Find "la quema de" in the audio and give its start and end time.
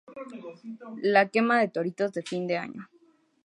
1.11-1.67